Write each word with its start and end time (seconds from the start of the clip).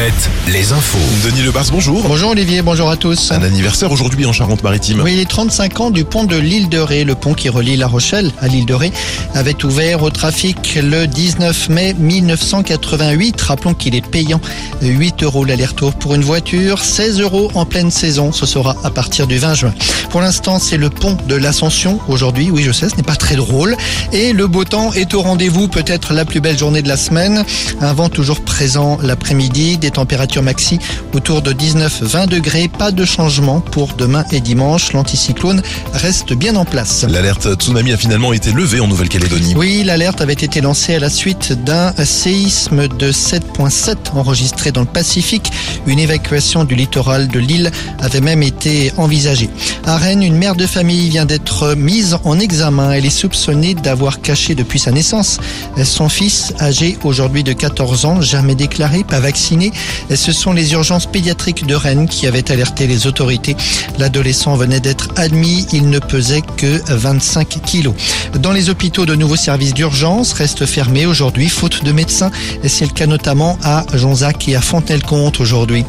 Alouette, 0.00 0.30
les 0.48 0.72
infos. 0.72 0.98
Denis 1.24 1.42
Lebars, 1.42 1.66
bonjour. 1.70 2.02
Bonjour 2.02 2.30
Olivier, 2.30 2.62
bonjour 2.62 2.88
à 2.88 2.96
tous. 2.96 3.32
Un 3.32 3.42
anniversaire 3.42 3.92
aujourd'hui 3.92 4.24
en 4.24 4.32
Charente-Maritime. 4.32 5.02
Oui, 5.02 5.16
les 5.16 5.26
35 5.26 5.80
ans 5.80 5.90
du 5.90 6.04
pont 6.04 6.24
de 6.24 6.36
l'île 6.36 6.70
de 6.70 6.78
Ré, 6.78 7.04
le 7.04 7.14
pont 7.14 7.34
qui 7.34 7.50
relie 7.50 7.76
La 7.76 7.86
Rochelle 7.86 8.30
à 8.40 8.48
l'île 8.48 8.64
de 8.64 8.72
Ré, 8.72 8.92
avait 9.34 9.62
ouvert 9.62 10.02
au 10.02 10.08
trafic 10.08 10.78
le 10.82 11.06
19 11.06 11.68
mai 11.68 11.94
1988. 11.98 13.38
Rappelons 13.42 13.74
qu'il 13.74 13.94
est 13.94 14.06
payant 14.06 14.40
8 14.80 15.22
euros 15.22 15.44
l'aller-retour 15.44 15.92
pour 15.92 16.14
une 16.14 16.22
voiture, 16.22 16.82
16 16.82 17.20
euros 17.20 17.50
en 17.54 17.66
pleine 17.66 17.90
saison. 17.90 18.32
Ce 18.32 18.46
sera 18.46 18.76
à 18.82 18.90
partir 18.90 19.26
du 19.26 19.36
20 19.36 19.54
juin. 19.54 19.74
Pour 20.08 20.22
l'instant, 20.22 20.58
c'est 20.58 20.78
le 20.78 20.88
pont 20.88 21.18
de 21.28 21.34
l'Ascension 21.34 22.00
aujourd'hui. 22.08 22.50
Oui, 22.50 22.62
je 22.62 22.72
sais, 22.72 22.88
ce 22.88 22.96
n'est 22.96 23.02
pas 23.02 23.16
très 23.16 23.36
drôle. 23.36 23.76
Et 24.12 24.32
le 24.32 24.46
beau 24.46 24.64
temps 24.64 24.94
est 24.94 25.12
au 25.12 25.20
rendez-vous, 25.20 25.68
peut-être 25.68 26.14
la 26.14 26.24
plus 26.24 26.40
belle 26.40 26.58
journée 26.58 26.80
de 26.80 26.88
la 26.88 26.96
semaine. 26.96 27.44
Un 27.82 27.92
vent 27.92 28.08
toujours 28.08 28.40
présent 28.40 28.98
l'après-midi, 29.02 29.76
des 29.76 29.89
températures 29.90 30.42
maxi 30.42 30.78
autour 31.12 31.42
de 31.42 31.52
19-20 31.52 32.26
degrés. 32.28 32.68
Pas 32.68 32.92
de 32.92 33.04
changement 33.04 33.60
pour 33.60 33.94
demain 33.94 34.24
et 34.32 34.40
dimanche. 34.40 34.92
L'anticyclone 34.92 35.62
reste 35.92 36.32
bien 36.32 36.56
en 36.56 36.64
place. 36.64 37.04
L'alerte 37.08 37.54
tsunami 37.54 37.92
a 37.92 37.96
finalement 37.96 38.32
été 38.32 38.52
levée 38.52 38.80
en 38.80 38.88
Nouvelle-Calédonie. 38.88 39.54
Oui, 39.56 39.82
l'alerte 39.84 40.20
avait 40.20 40.32
été 40.32 40.60
lancée 40.60 40.94
à 40.94 40.98
la 40.98 41.10
suite 41.10 41.52
d'un 41.64 41.92
séisme 42.04 42.88
de 42.88 43.12
7.7 43.12 43.96
enregistré 44.14 44.72
dans 44.72 44.80
le 44.80 44.86
Pacifique. 44.86 45.50
Une 45.86 45.98
évacuation 45.98 46.64
du 46.64 46.74
littoral 46.74 47.28
de 47.28 47.38
l'île 47.38 47.70
avait 48.00 48.20
même 48.20 48.42
été 48.42 48.92
envisagée. 48.96 49.50
À 49.84 49.96
Rennes, 49.96 50.22
une 50.22 50.36
mère 50.36 50.54
de 50.54 50.66
famille 50.66 51.08
vient 51.08 51.26
d'être 51.26 51.74
mise 51.74 52.16
en 52.24 52.38
examen. 52.38 52.92
Elle 52.92 53.06
est 53.06 53.10
soupçonnée 53.10 53.74
d'avoir 53.74 54.20
caché 54.20 54.54
depuis 54.54 54.78
sa 54.78 54.90
naissance 54.90 55.38
son 55.84 56.08
fils, 56.08 56.52
âgé 56.60 56.96
aujourd'hui 57.04 57.42
de 57.44 57.52
14 57.52 58.04
ans, 58.04 58.20
jamais 58.20 58.54
déclaré, 58.54 59.04
pas 59.04 59.20
vacciné. 59.20 59.72
Ce 60.14 60.32
sont 60.32 60.52
les 60.52 60.72
urgences 60.72 61.06
pédiatriques 61.06 61.66
de 61.66 61.74
Rennes 61.74 62.08
qui 62.08 62.26
avaient 62.26 62.50
alerté 62.50 62.86
les 62.86 63.06
autorités. 63.06 63.56
L'adolescent 63.98 64.56
venait 64.56 64.80
d'être 64.80 65.08
admis, 65.16 65.66
il 65.72 65.88
ne 65.88 65.98
pesait 65.98 66.42
que 66.56 66.80
25 66.88 67.60
kilos. 67.64 67.94
Dans 68.38 68.52
les 68.52 68.70
hôpitaux, 68.70 69.06
de 69.06 69.14
nouveaux 69.14 69.36
services 69.36 69.74
d'urgence 69.74 70.32
restent 70.32 70.66
fermés 70.66 71.06
aujourd'hui, 71.06 71.48
faute 71.48 71.84
de 71.84 71.92
médecins. 71.92 72.30
C'est 72.66 72.86
le 72.86 72.92
cas 72.92 73.06
notamment 73.06 73.58
à 73.62 73.84
Jonzac 73.94 74.48
et 74.48 74.56
à 74.56 74.60
Fontenay-le-Comte 74.60 75.40
aujourd'hui. 75.40 75.84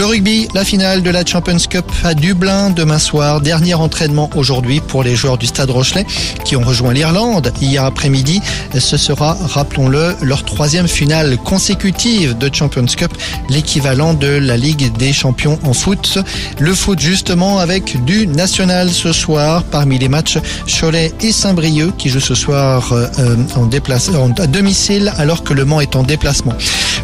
Le 0.00 0.06
rugby, 0.06 0.48
la 0.54 0.64
finale 0.64 1.02
de 1.02 1.10
la 1.10 1.26
Champions 1.26 1.58
Cup 1.68 1.84
à 2.04 2.14
Dublin 2.14 2.70
demain 2.70 2.98
soir. 2.98 3.42
Dernier 3.42 3.74
entraînement 3.74 4.30
aujourd'hui 4.34 4.80
pour 4.80 5.02
les 5.02 5.14
joueurs 5.14 5.36
du 5.36 5.44
Stade 5.44 5.68
Rochelet 5.68 6.06
qui 6.42 6.56
ont 6.56 6.62
rejoint 6.62 6.94
l'Irlande 6.94 7.52
hier 7.60 7.84
après-midi. 7.84 8.40
Ce 8.78 8.96
sera, 8.96 9.34
rappelons-le, 9.34 10.16
leur 10.22 10.42
troisième 10.46 10.88
finale 10.88 11.36
consécutive 11.36 12.38
de 12.38 12.48
Champions 12.50 12.86
Cup, 12.86 13.12
l'équivalent 13.50 14.14
de 14.14 14.26
la 14.26 14.56
Ligue 14.56 14.90
des 14.96 15.12
champions 15.12 15.58
en 15.64 15.74
foot. 15.74 16.16
Le 16.58 16.74
foot 16.74 16.98
justement 16.98 17.58
avec 17.58 18.02
du 18.06 18.26
national 18.26 18.88
ce 18.88 19.12
soir 19.12 19.64
parmi 19.64 19.98
les 19.98 20.08
matchs 20.08 20.38
Cholet 20.66 21.12
et 21.20 21.30
Saint-Brieuc 21.30 21.98
qui 21.98 22.08
jouent 22.08 22.20
ce 22.20 22.34
soir 22.34 22.90
euh, 22.94 23.36
en 23.54 23.66
déplace, 23.66 24.10
à 24.38 24.46
domicile 24.46 25.12
alors 25.18 25.44
que 25.44 25.52
Le 25.52 25.66
Mans 25.66 25.82
est 25.82 25.94
en 25.94 26.04
déplacement. 26.04 26.54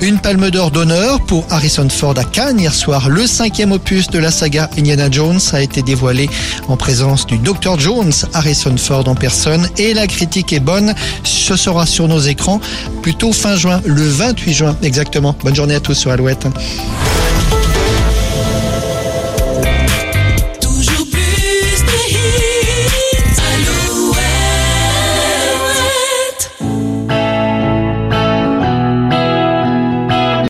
Une 0.00 0.18
palme 0.18 0.50
d'or 0.50 0.70
d'honneur 0.70 1.20
pour 1.20 1.46
Harrison 1.50 1.88
Ford 1.90 2.14
à 2.16 2.24
Cannes 2.24 2.60
hier 2.60 2.74
Le 3.08 3.26
cinquième 3.26 3.72
opus 3.72 4.10
de 4.10 4.18
la 4.20 4.30
saga 4.30 4.70
Indiana 4.78 5.10
Jones 5.10 5.40
a 5.52 5.60
été 5.60 5.82
dévoilé 5.82 6.30
en 6.68 6.76
présence 6.76 7.26
du 7.26 7.36
Dr 7.38 7.80
Jones, 7.80 8.12
Harrison 8.32 8.76
Ford 8.76 9.08
en 9.08 9.16
personne. 9.16 9.68
Et 9.76 9.92
la 9.92 10.06
critique 10.06 10.52
est 10.52 10.60
bonne. 10.60 10.94
Ce 11.24 11.56
sera 11.56 11.84
sur 11.84 12.06
nos 12.06 12.20
écrans 12.20 12.60
plutôt 13.02 13.32
fin 13.32 13.56
juin, 13.56 13.80
le 13.84 14.08
28 14.08 14.54
juin 14.54 14.76
exactement. 14.82 15.34
Bonne 15.42 15.56
journée 15.56 15.74
à 15.74 15.80
tous 15.80 15.94
sur 15.94 16.12
Alouette. 16.12 16.46